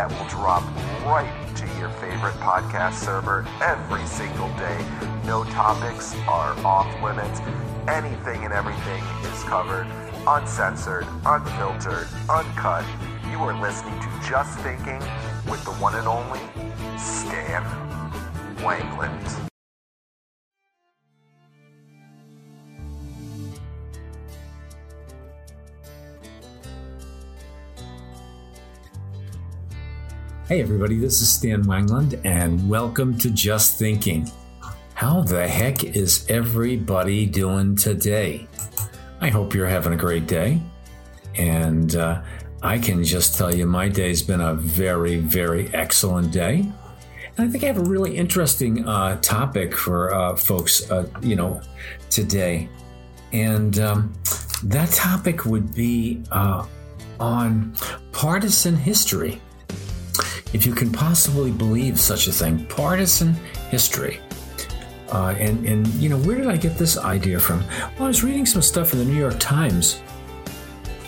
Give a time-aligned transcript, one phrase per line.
[0.00, 0.62] That will drop
[1.04, 4.82] right to your favorite podcast server every single day.
[5.26, 7.40] No topics are off limits.
[7.86, 9.86] Anything and everything is covered,
[10.26, 12.86] uncensored, unfiltered, uncut.
[13.30, 15.00] You are listening to Just Thinking
[15.50, 16.40] with the one and only
[16.96, 17.62] Stan
[18.64, 19.49] Wanglund.
[30.50, 34.28] Hey, everybody, this is Stan Wanglund, and welcome to Just Thinking.
[34.94, 38.48] How the heck is everybody doing today?
[39.20, 40.60] I hope you're having a great day.
[41.36, 42.22] And uh,
[42.64, 46.68] I can just tell you, my day's been a very, very excellent day.
[47.36, 51.36] And I think I have a really interesting uh, topic for uh, folks, uh, you
[51.36, 51.62] know,
[52.10, 52.68] today.
[53.32, 54.12] And um,
[54.64, 56.66] that topic would be uh,
[57.20, 57.72] on
[58.10, 59.40] partisan history
[60.52, 63.34] if you can possibly believe such a thing, partisan
[63.70, 64.20] history.
[65.12, 67.64] Uh, and, and, you know, where did I get this idea from?
[67.96, 70.02] Well, I was reading some stuff in the New York Times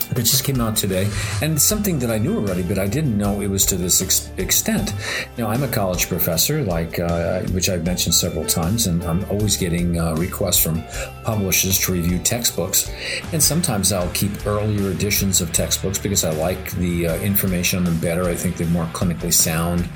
[0.09, 1.09] that just came out today,
[1.41, 4.31] and something that I knew already, but I didn't know it was to this ex-
[4.37, 4.93] extent.
[5.37, 9.57] Now, I'm a college professor, like uh, which I've mentioned several times, and I'm always
[9.57, 10.83] getting uh, requests from
[11.23, 12.91] publishers to review textbooks.
[13.31, 17.85] And sometimes I'll keep earlier editions of textbooks because I like the uh, information on
[17.85, 18.25] them better.
[18.25, 19.87] I think they're more clinically sound,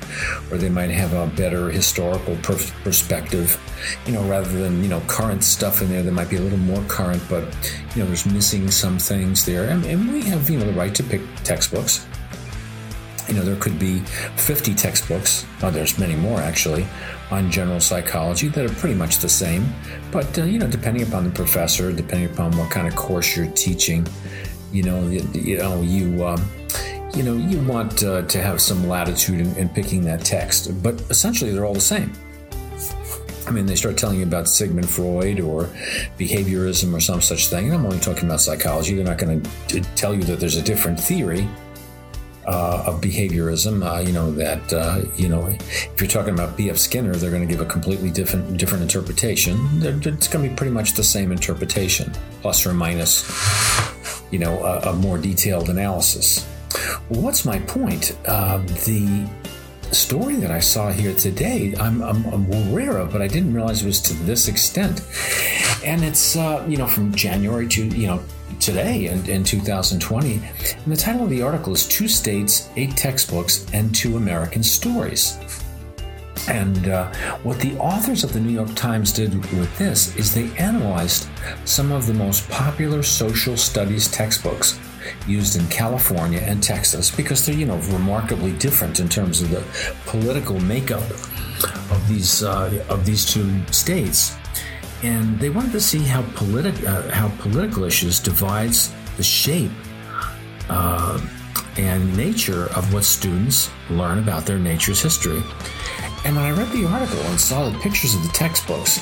[0.50, 3.60] or they might have a better historical per- perspective,
[4.06, 6.58] you know, rather than you know current stuff in there that might be a little
[6.58, 7.44] more current, but
[7.94, 10.94] you know, there's missing some things there, and, and we have you know the right
[10.94, 12.06] to pick textbooks.
[13.28, 13.98] You know, there could be
[14.36, 16.86] 50 textbooks, oh, there's many more actually,
[17.30, 19.70] on general psychology that are pretty much the same.
[20.10, 23.50] But, uh, you know, depending upon the professor, depending upon what kind of course you're
[23.50, 24.06] teaching,
[24.72, 26.42] you know, you, you know, you, um,
[27.14, 30.82] you know, you want uh, to have some latitude in, in picking that text.
[30.82, 32.12] But essentially, they're all the same.
[33.48, 35.64] I mean, they start telling you about Sigmund Freud or
[36.18, 37.66] behaviorism or some such thing.
[37.66, 38.94] And I'm only talking about psychology.
[38.94, 41.48] They're not going to tell you that there's a different theory
[42.46, 43.82] uh, of behaviorism.
[43.82, 46.76] Uh, you know that uh, you know if you're talking about B.F.
[46.76, 49.56] Skinner, they're going to give a completely different different interpretation.
[49.82, 52.12] It's going to be pretty much the same interpretation,
[52.42, 53.24] plus or minus,
[54.30, 56.44] you know, a, a more detailed analysis.
[57.08, 58.16] What's my point?
[58.26, 59.26] Uh, the
[59.94, 63.82] story that I saw here today, I'm, I'm, I'm aware of, but I didn't realize
[63.82, 65.02] it was to this extent.
[65.84, 68.22] And it's, uh, you know, from January to, you know,
[68.60, 70.34] today in, in 2020.
[70.34, 75.38] And the title of the article is Two States, Eight Textbooks, and Two American Stories.
[76.48, 77.12] And uh,
[77.42, 81.28] what the authors of the New York Times did with this is they analyzed
[81.64, 84.78] some of the most popular social studies textbooks
[85.26, 89.64] used in California and Texas because they're, you know, remarkably different in terms of the
[90.06, 91.02] political makeup
[91.90, 94.36] of these uh, of these two states.
[95.02, 99.70] And they wanted to see how politi- uh, how political issues divides the shape
[100.68, 101.20] uh,
[101.76, 105.42] and nature of what students learn about their nature's history.
[106.24, 109.00] And when I read the article and saw the pictures of the textbooks,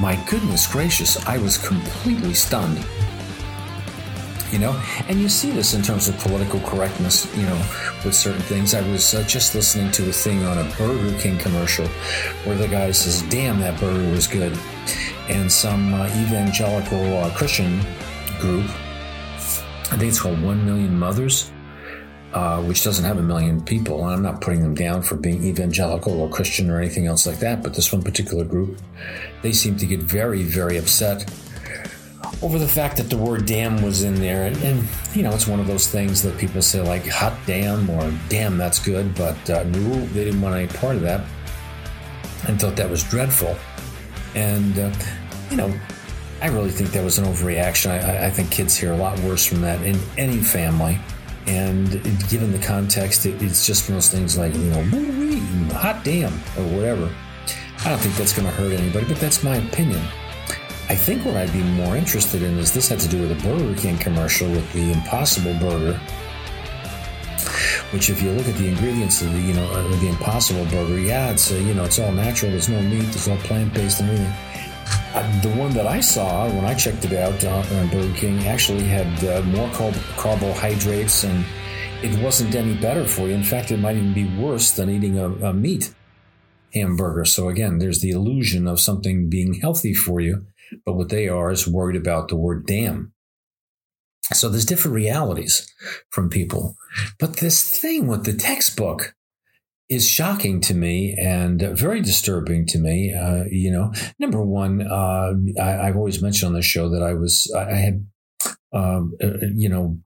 [0.00, 2.84] my goodness gracious, I was completely stunned.
[4.52, 7.56] You know, and you see this in terms of political correctness, you know,
[8.04, 8.74] with certain things.
[8.74, 11.86] I was uh, just listening to a thing on a Burger King commercial
[12.44, 14.56] where the guy says, Damn, that burger was good.
[15.28, 17.80] And some uh, evangelical uh, Christian
[18.38, 18.70] group,
[19.90, 21.50] I think it's called One Million Mothers,
[22.32, 24.04] uh, which doesn't have a million people.
[24.04, 27.40] And I'm not putting them down for being evangelical or Christian or anything else like
[27.40, 28.80] that, but this one particular group,
[29.42, 31.28] they seem to get very, very upset
[32.42, 34.44] over the fact that the word damn was in there.
[34.44, 37.88] And, and you know, it's one of those things that people say, like, hot damn
[37.90, 41.24] or damn, that's good, but uh, no, they didn't want any part of that
[42.46, 43.56] and thought that was dreadful.
[44.34, 44.92] And, uh,
[45.50, 45.72] you know,
[46.42, 47.90] I really think that was an overreaction.
[47.90, 50.98] I, I think kids hear a lot worse from that in any family.
[51.46, 51.90] And
[52.28, 54.82] given the context, it, it's just one of those things like, you know,
[55.72, 57.12] hot damn, or whatever.
[57.84, 60.02] I don't think that's going to hurt anybody, but that's my opinion.
[60.88, 63.42] I think what I'd be more interested in is this had to do with a
[63.42, 65.98] Burger King commercial with the Impossible Burger,
[67.90, 71.32] which if you look at the ingredients of the, you know, the Impossible Burger, yeah,
[71.32, 72.52] it's, uh, you know, it's all natural.
[72.52, 73.02] There's no meat.
[73.02, 74.32] There's no plant-based and everything.
[75.12, 78.46] Uh, the one that I saw when I checked it out uh, on Burger King
[78.46, 81.44] actually had uh, more carb- carbohydrates and
[82.04, 83.34] it wasn't any better for you.
[83.34, 85.92] In fact, it might even be worse than eating a, a meat
[86.74, 87.24] hamburger.
[87.24, 90.46] So again, there's the illusion of something being healthy for you,
[90.84, 93.12] but what they are is worried about the word damn.
[94.32, 95.72] So there's different realities
[96.10, 96.76] from people.
[97.18, 99.14] But this thing with the textbook
[99.88, 103.14] is shocking to me and very disturbing to me.
[103.14, 107.14] Uh, you know, number one, uh, I, have always mentioned on the show that I
[107.14, 108.06] was, I had,
[108.72, 110.00] um, uh, you know,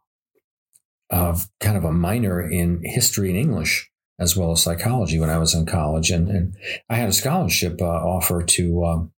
[1.11, 3.90] uh, kind of a minor in history and English
[4.21, 6.11] as well as psychology when I was in college.
[6.11, 6.57] And, and
[6.89, 9.13] I had a scholarship uh, offer to um,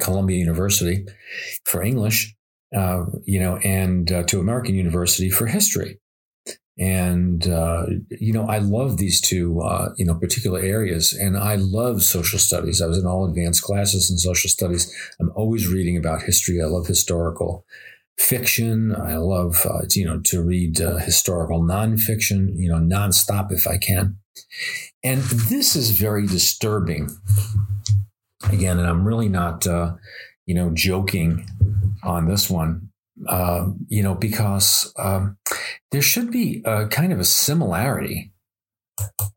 [0.00, 1.06] Columbia University
[1.64, 2.34] for English,
[2.74, 6.00] uh, you know, and to American University for history.
[6.80, 11.12] And uh, you know i love these two uh, you know particular areas.
[11.12, 12.80] And i love social studies.
[12.80, 14.92] I was in all advanced classes in social studies.
[15.20, 16.62] I'm always reading about history.
[16.62, 17.66] I love historical
[18.18, 18.94] fiction.
[18.94, 23.78] I love uh, you know to read uh, historical nonfiction you know nonstop if i
[23.78, 24.16] can.
[25.02, 27.10] And this is very disturbing.
[28.52, 29.94] Again and i'm really not uh,
[30.46, 31.44] you know joking
[32.04, 32.88] on this one
[33.26, 35.36] uh, you know, because um,
[35.90, 38.32] there should be a kind of a similarity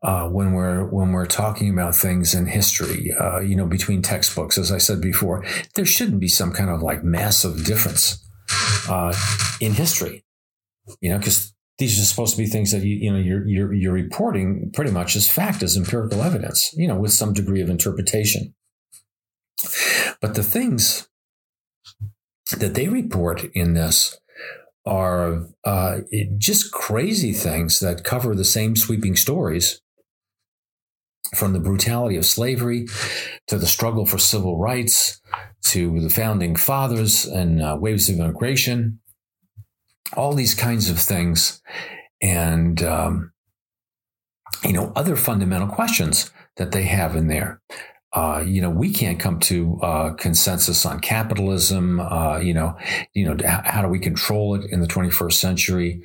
[0.02, 3.12] uh, when we're when we're talking about things in history.
[3.18, 5.44] Uh, you know, between textbooks, as I said before,
[5.74, 8.24] there shouldn't be some kind of like massive difference
[8.88, 9.14] uh,
[9.60, 10.24] in history.
[11.00, 13.72] You know, because these are supposed to be things that you you know you're you're
[13.72, 16.72] you're reporting pretty much as fact as empirical evidence.
[16.74, 18.54] You know, with some degree of interpretation.
[20.20, 21.08] But the things
[22.56, 24.18] that they report in this
[24.84, 25.98] are uh,
[26.38, 29.80] just crazy things that cover the same sweeping stories
[31.36, 32.86] from the brutality of slavery
[33.46, 35.20] to the struggle for civil rights
[35.64, 39.00] to the founding fathers and uh, waves of immigration,
[40.16, 41.62] all these kinds of things.
[42.20, 43.32] And, um,
[44.62, 47.60] you know, other fundamental questions that they have in there
[48.14, 51.98] uh, you know, we can't come to uh, consensus on capitalism.
[51.98, 52.76] Uh, you know,
[53.14, 56.02] you know, how do we control it in the 21st century?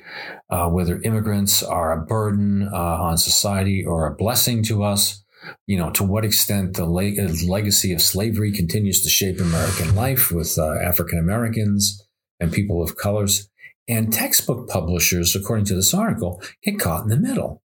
[0.48, 5.22] Uh, whether immigrants are a burden uh, on society or a blessing to us.
[5.66, 7.14] You know, to what extent the le-
[7.46, 12.06] legacy of slavery continues to shape American life with uh, African Americans
[12.40, 13.48] and people of colors.
[13.86, 17.62] And textbook publishers, according to this article, get caught in the middle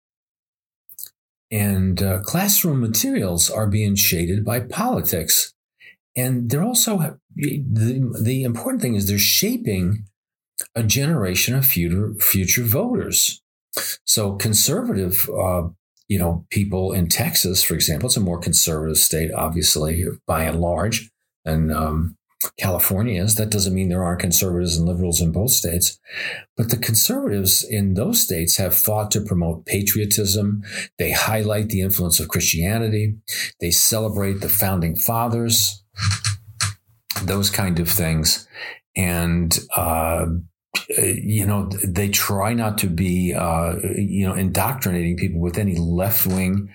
[1.51, 5.53] and uh, classroom materials are being shaded by politics.
[6.17, 10.05] And they're also, the, the important thing is they're shaping
[10.75, 13.43] a generation of future, future voters.
[14.05, 15.69] So conservative, uh,
[16.09, 20.61] you know, people in Texas, for example, it's a more conservative state, obviously, by and
[20.61, 21.09] large,
[21.45, 22.17] and um,
[22.59, 23.35] California is.
[23.35, 25.99] That doesn't mean there aren't conservatives and liberals in both states.
[26.57, 30.63] But the conservatives in those states have fought to promote patriotism.
[30.99, 33.17] They highlight the influence of Christianity.
[33.61, 35.85] They celebrate the founding fathers,
[37.23, 38.49] those kind of things.
[38.97, 40.27] And, uh,
[40.99, 46.27] you know, they try not to be, uh, you know, indoctrinating people with any left
[46.27, 46.71] wing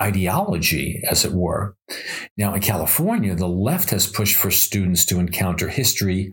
[0.00, 1.76] ideology, as it were.
[2.36, 6.32] Now, in California, the left has pushed for students to encounter history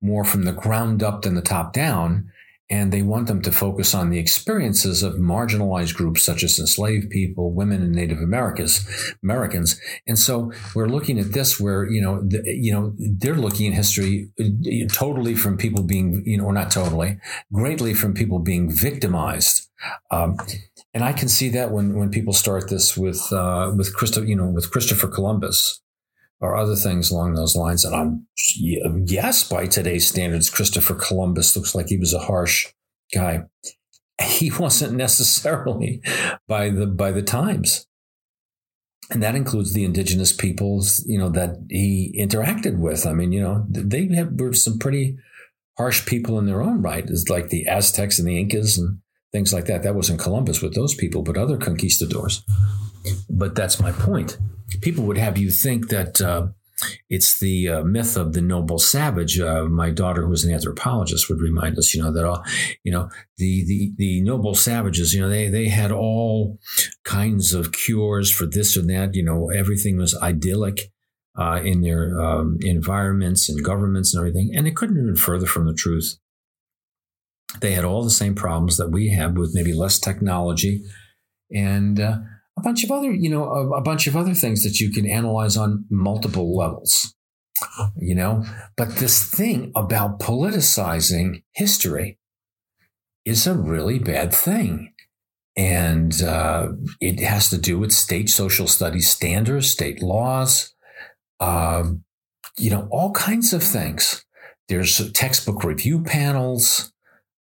[0.00, 2.30] more from the ground up than the top down.
[2.70, 7.08] And they want them to focus on the experiences of marginalized groups such as enslaved
[7.08, 8.86] people, women, and Native Americans.
[9.22, 9.80] Americans.
[10.06, 13.72] And so we're looking at this where, you know, the, you know, they're looking at
[13.72, 14.44] history uh,
[14.92, 17.18] totally from people being, you know, or not totally,
[17.54, 19.67] greatly from people being victimized.
[20.10, 20.36] Um,
[20.94, 24.36] and I can see that when when people start this with uh, with Christo, you
[24.36, 25.80] know, with Christopher Columbus
[26.40, 27.84] or other things along those lines.
[27.84, 28.26] And I'm
[29.06, 32.68] yes, by today's standards, Christopher Columbus looks like he was a harsh
[33.14, 33.44] guy.
[34.22, 36.02] He wasn't necessarily
[36.46, 37.86] by the by the times.
[39.10, 43.06] And that includes the indigenous peoples, you know, that he interacted with.
[43.06, 45.16] I mean, you know, they have, were some pretty
[45.78, 48.98] harsh people in their own right, it's like the Aztecs and the Incas and
[49.32, 49.82] things like that.
[49.82, 52.42] That wasn't Columbus with those people, but other conquistadors.
[53.28, 54.38] But that's my point.
[54.80, 56.48] People would have you think that uh,
[57.08, 59.40] it's the uh, myth of the noble savage.
[59.40, 62.44] Uh, my daughter, who is an anthropologist, would remind us, you know, that all,
[62.84, 66.58] you know, the the the noble savages, you know, they they had all
[67.04, 69.14] kinds of cures for this or that.
[69.14, 70.92] You know, everything was idyllic.
[71.36, 75.46] Uh, in their um, environments and governments and everything, and it couldn't have been further
[75.46, 76.16] from the truth.
[77.60, 80.84] They had all the same problems that we have with maybe less technology
[81.50, 82.18] and uh,
[82.58, 85.08] a bunch of other, you know, a, a bunch of other things that you can
[85.08, 87.14] analyze on multiple levels,
[87.96, 88.44] you know.
[88.76, 92.18] But this thing about politicizing history
[93.24, 94.92] is a really bad thing.
[95.56, 96.68] And uh,
[97.00, 100.74] it has to do with state social studies standards, state laws,
[101.40, 101.84] uh,
[102.56, 104.24] you know, all kinds of things.
[104.68, 106.92] There's textbook review panels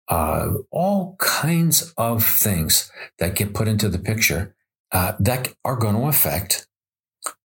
[0.09, 4.55] uh, all kinds of things that get put into the picture
[4.93, 6.69] uh, that are going to affect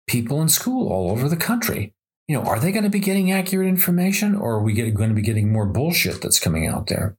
[0.07, 1.93] people in school all over the country.
[2.27, 5.09] You know, are they going to be getting accurate information or are we get, going
[5.09, 7.17] to be getting more bullshit that's coming out there?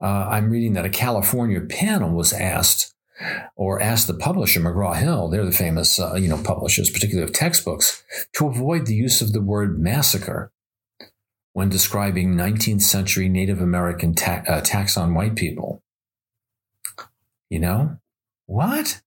[0.00, 2.94] Uh, I'm reading that a California panel was asked
[3.54, 7.34] or asked the publisher, McGraw Hill, they're the famous, uh, you know, publishers, particularly of
[7.34, 8.02] textbooks,
[8.34, 10.52] to avoid the use of the word massacre
[11.52, 15.82] when describing 19th century Native American ta- uh, attacks on white people.
[17.48, 17.98] You know,
[18.46, 19.02] what?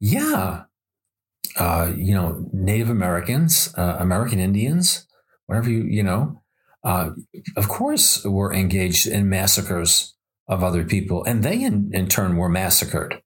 [0.00, 0.64] Yeah.
[1.56, 5.06] Uh, you know, Native Americans, uh, American Indians,
[5.46, 6.42] whatever you, you know,
[6.84, 7.10] uh,
[7.56, 10.14] of course were engaged in massacres
[10.46, 13.20] of other people, and they in, in turn were massacred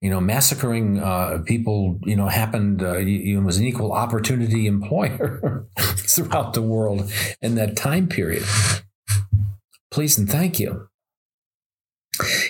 [0.00, 5.66] you know, massacring uh, people, you know, happened, uh, you, was an equal opportunity employer
[5.78, 7.10] throughout the world
[7.42, 8.44] in that time period.
[9.90, 10.88] Please and thank you.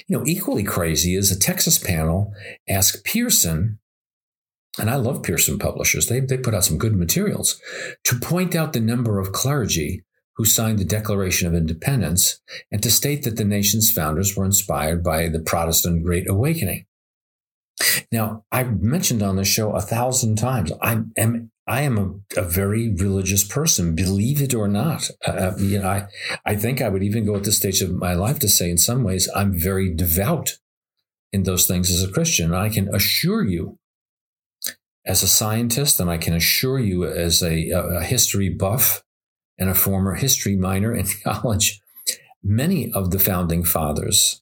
[0.07, 2.33] You know, equally crazy is a Texas panel
[2.69, 3.79] asked Pearson,
[4.79, 7.61] and I love Pearson publishers, they, they put out some good materials,
[8.05, 10.05] to point out the number of clergy
[10.37, 12.41] who signed the Declaration of Independence
[12.71, 16.87] and to state that the nation's founders were inspired by the Protestant Great Awakening.
[18.11, 22.45] Now, I've mentioned on the show a thousand times, I am I am a, a
[22.45, 25.11] very religious person, believe it or not.
[25.27, 26.07] Uh, uh, you know, I,
[26.47, 28.79] I think I would even go at this stage of my life to say, in
[28.79, 30.57] some ways, I'm very devout
[31.31, 32.47] in those things as a Christian.
[32.47, 33.79] And I can assure you,
[35.05, 39.05] as a scientist, and I can assure you as a, a history buff
[39.59, 41.83] and a former history minor in college,
[42.43, 44.41] many of the founding fathers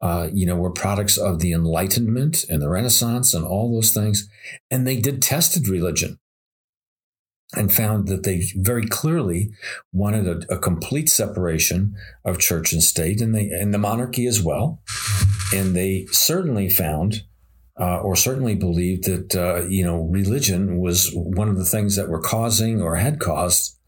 [0.00, 4.28] uh, you know, were products of the Enlightenment and the Renaissance and all those things.
[4.70, 6.18] And they detested religion
[7.56, 9.50] and found that they very clearly
[9.92, 14.42] wanted a, a, complete separation of church and state and, they, and the monarchy as
[14.42, 14.82] well.
[15.54, 17.22] And they certainly found
[17.80, 22.08] uh, or certainly believed that, uh, you know, religion was one of the things that
[22.08, 23.78] were causing or had caused,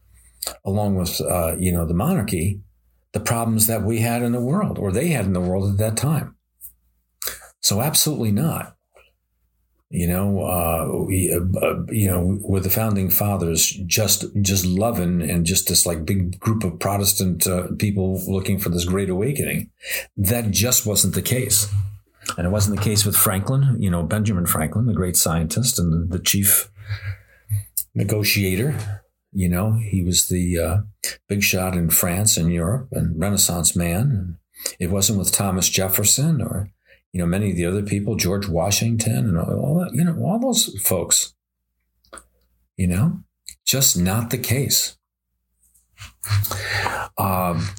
[0.65, 2.61] along with, uh, you know, the monarchy,
[3.13, 5.77] the problems that we had in the world or they had in the world at
[5.77, 6.35] that time.
[7.59, 8.75] So absolutely not.
[9.93, 15.21] You know, uh, we, uh, uh, you know, with the founding fathers just just loving
[15.21, 19.69] and just this like big group of Protestant uh, people looking for this great awakening,
[20.15, 21.67] that just wasn't the case.
[22.37, 25.91] And it wasn't the case with Franklin, you know, Benjamin Franklin, the great scientist and
[25.91, 26.71] the, the chief
[27.93, 29.01] negotiator.
[29.33, 30.77] You know, he was the uh,
[31.27, 34.37] big shot in France and Europe and Renaissance man.
[34.79, 36.69] It wasn't with Thomas Jefferson or,
[37.13, 40.39] you know, many of the other people, George Washington and all that, you know, all
[40.39, 41.33] those folks.
[42.77, 43.21] You know,
[43.65, 44.97] just not the case.
[47.17, 47.69] Um,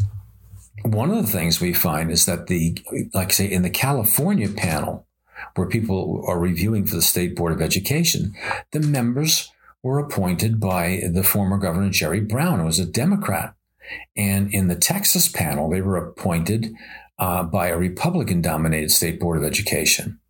[0.85, 2.77] one of the things we find is that the,
[3.15, 5.07] like I say, in the California panel,
[5.55, 8.35] where people are reviewing for the State Board of Education,
[8.71, 9.51] the members
[9.83, 13.55] were appointed by the former Governor Jerry Brown, who was a Democrat.
[14.17, 16.73] And in the Texas panel, they were appointed
[17.19, 20.21] uh, by a Republican dominated State Board of Education.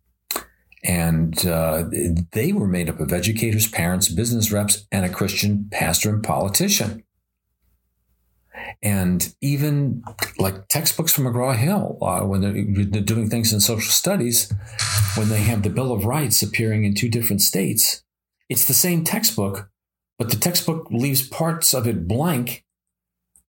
[0.83, 1.85] And uh,
[2.31, 7.03] they were made up of educators, parents, business reps, and a Christian pastor and politician.
[8.81, 10.03] And even
[10.37, 14.51] like textbooks from McGraw Hill, uh, when they're, they're doing things in social studies,
[15.15, 18.02] when they have the Bill of Rights appearing in two different states,
[18.53, 19.71] it's the same textbook,
[20.19, 22.63] but the textbook leaves parts of it blank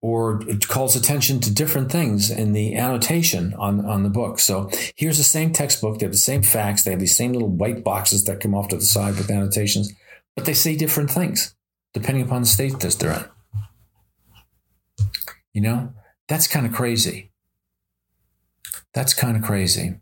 [0.01, 4.39] or it calls attention to different things in the annotation on, on the book.
[4.39, 5.99] So here's the same textbook.
[5.99, 6.83] They have the same facts.
[6.83, 9.89] They have these same little white boxes that come off to the side with annotations,
[10.35, 11.55] but they say different things
[11.93, 15.07] depending upon the state that they're in.
[15.53, 15.93] You know,
[16.27, 17.31] that's kind of crazy.
[18.93, 19.95] That's kind of crazy.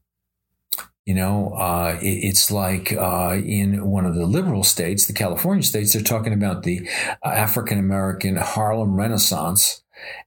[1.08, 5.64] You know, uh, it, it's like uh, in one of the liberal states, the California
[5.64, 6.86] states, they're talking about the
[7.24, 9.84] African American Harlem Renaissance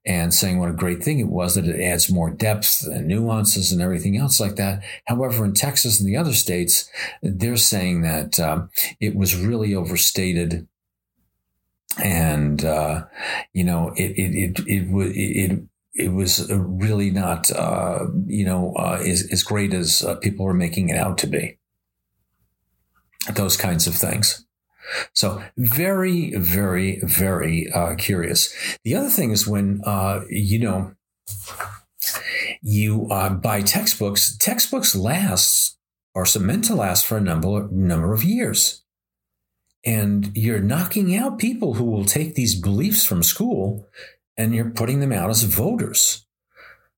[0.07, 3.73] and saying what a great thing it was that it adds more depth and nuances
[3.73, 4.83] and everything else like that.
[5.05, 6.91] However, in Texas and the other states,
[7.23, 8.71] they're saying that um,
[9.01, 10.67] it was really overstated
[12.03, 13.05] and uh,
[13.53, 15.61] you know it it it it, would it,
[16.01, 20.55] it was really not uh, you know uh, as, as great as uh, people were
[20.55, 21.59] making it out to be.
[23.33, 24.47] Those kinds of things.
[25.13, 28.53] So very very very uh, curious.
[28.85, 30.95] The other thing is when uh, you know
[32.63, 33.07] you
[33.43, 35.79] buy textbooks textbooks last
[36.15, 38.83] are meant to last for a number number of years.
[39.85, 43.89] And you're knocking out people who will take these beliefs from school
[44.37, 46.27] and you're putting them out as voters.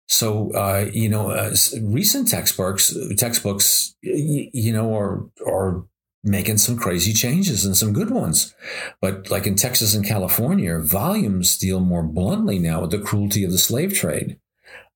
[0.06, 5.84] So, uh, you know, uh, recent textbooks, textbooks, you know, are, are
[6.24, 8.54] making some crazy changes and some good ones.
[9.00, 13.52] But like in Texas and California, volumes deal more bluntly now with the cruelty of
[13.52, 14.38] the slave trade.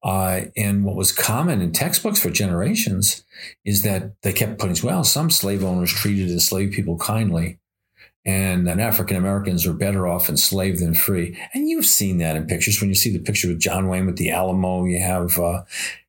[0.03, 3.25] Uh, and what was common in textbooks for generations
[3.65, 7.59] is that they kept putting, well, some slave owners treated enslaved people kindly
[8.27, 11.39] and that African Americans are better off enslaved than free.
[11.55, 12.81] And you've seen that in pictures.
[12.81, 15.63] When you see the picture with John Wayne with the Alamo, you have, uh,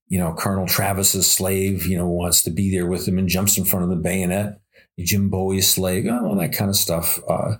[0.07, 3.55] you know, Colonel Travis's slave, you know, wants to be there with him and jumps
[3.57, 4.59] in front of the bayonet.
[4.99, 7.19] Jim Bowie's slave, all that kind of stuff.
[7.29, 7.57] Uh,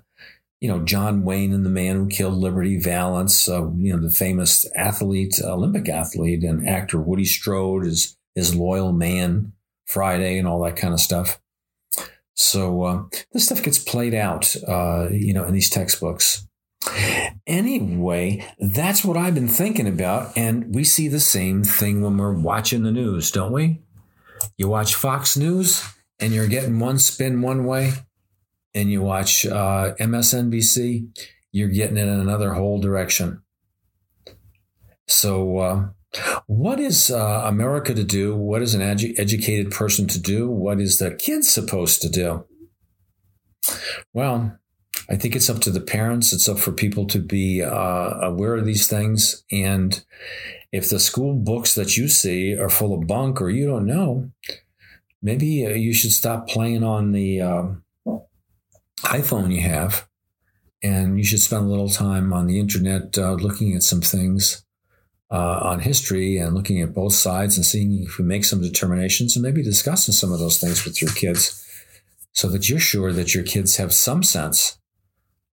[0.60, 4.10] you know, John Wayne and the man who killed Liberty Valance, uh, you know, the
[4.10, 9.54] famous athlete, Olympic athlete and actor Woody Strode is his loyal man
[9.86, 11.39] Friday and all that kind of stuff.
[12.38, 16.47] So uh, this stuff gets played out, uh, you know, in these textbooks.
[17.47, 22.34] Anyway, that's what I've been thinking about, and we see the same thing when we're
[22.34, 23.82] watching the news, don't we?
[24.56, 25.84] You watch Fox News,
[26.19, 27.93] and you're getting one spin one way,
[28.76, 31.17] and you watch uh, MSNBC,
[31.52, 33.41] you're getting it in another whole direction.
[35.08, 35.88] So uh,
[36.47, 38.36] what is uh, America to do?
[38.36, 40.49] What is an edu- educated person to do?
[40.49, 42.45] What is the kid supposed to do?
[44.13, 44.58] Well,
[45.10, 46.34] I think it's up to the parents.
[46.34, 49.43] It's up for people to be uh, aware of these things.
[49.51, 50.03] And
[50.71, 54.32] if the school books that you see are full of bunk or you don't know,
[55.21, 57.67] maybe uh, you should stop playing on the uh,
[59.03, 60.08] iPhone you have.
[60.84, 64.63] And you should spend a little time on the internet uh, looking at some things
[65.29, 69.35] uh, on history and looking at both sides and seeing if we make some determinations
[69.35, 71.63] and maybe discussing some of those things with your kids
[72.31, 74.77] so that you're sure that your kids have some sense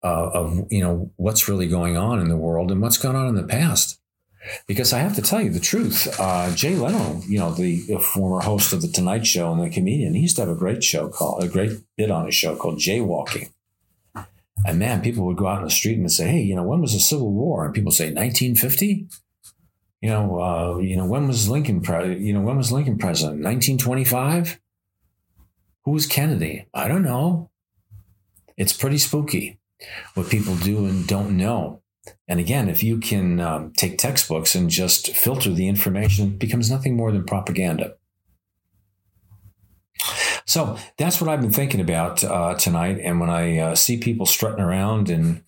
[0.04, 3.28] uh, of you know what's really going on in the world and what's gone on
[3.28, 4.00] in the past
[4.68, 6.08] because I have to tell you the truth.
[6.20, 10.14] Uh, Jay Leno, you know, the, former host of the Tonight Show and the comedian,
[10.14, 12.80] he used to have a great show called a great bit on his show called
[12.80, 13.52] Jaywalking.
[14.66, 16.82] And man, people would go out in the street and say, "Hey, you know, when
[16.82, 19.08] was the Civil War?" And people say, "1950."
[20.04, 23.42] You know, uh, you know, when was Lincoln, pre- you know, when was Lincoln president?
[23.42, 24.60] 1925?
[25.86, 26.66] Who was Kennedy?
[26.74, 27.50] I don't know.
[28.58, 29.60] It's pretty spooky
[30.14, 31.84] what people do and don't know.
[32.28, 36.70] And again, if you can um, take textbooks and just filter the information, it becomes
[36.70, 37.96] nothing more than propaganda.
[40.46, 43.00] So that's what I've been thinking about uh, tonight.
[43.02, 45.44] And when I uh, see people strutting around and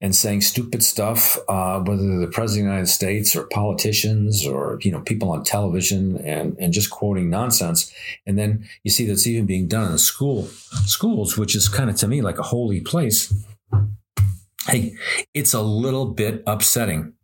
[0.00, 4.78] and saying stupid stuff, uh, whether the president of the United States or politicians or
[4.82, 7.92] you know people on television and and just quoting nonsense,
[8.26, 10.44] and then you see that's even being done in school
[10.86, 13.32] schools, which is kind of to me like a holy place.
[14.66, 14.94] Hey,
[15.32, 17.14] it's a little bit upsetting.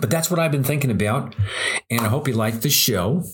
[0.00, 1.34] But that's what I've been thinking about.
[1.90, 3.24] And I hope you like the show.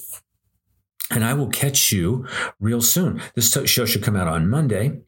[1.10, 2.26] And I will catch you
[2.58, 3.20] real soon.
[3.34, 5.00] This show should come out on Monday.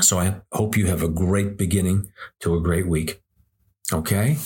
[0.00, 3.22] So I hope you have a great beginning to a great week.
[3.92, 4.36] Okay?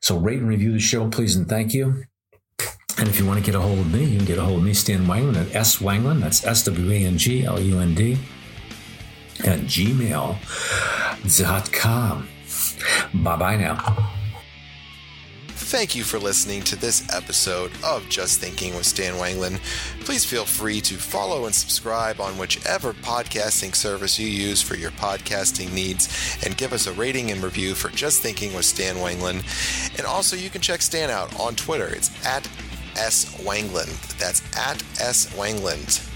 [0.00, 2.04] So rate and review the show, please, and thank you.
[2.98, 4.58] And if you want to get a hold of me, you can get a hold
[4.58, 6.20] of me, Stan Wanglund, at S Wanglund.
[6.20, 8.18] That's S W A N G L U N D
[9.40, 10.38] at gmail.com.
[13.22, 14.05] Bye bye now.
[15.66, 19.58] Thank you for listening to this episode of Just Thinking with Stan Wanglund.
[20.04, 24.92] Please feel free to follow and subscribe on whichever podcasting service you use for your
[24.92, 29.42] podcasting needs and give us a rating and review for Just Thinking with Stan Wanglund.
[29.98, 31.88] And also, you can check Stan out on Twitter.
[31.88, 32.46] It's at
[32.94, 33.34] S.
[33.42, 34.18] Wanglund.
[34.18, 35.34] That's at S.
[35.34, 36.15] Wanglund.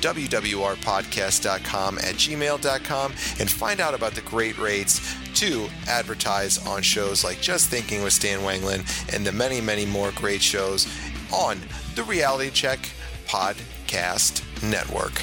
[0.00, 7.40] wwrpodcast.com at gmail.com and find out about the great rates to advertise on shows like
[7.40, 10.86] Just Thinking with Stan Wanglund and the many, many more great shows
[11.32, 11.58] on
[11.94, 12.78] the Reality Check
[13.26, 15.22] Podcast Network.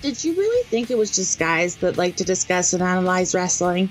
[0.00, 3.90] Did you really think it was just guys that like to discuss and analyze wrestling?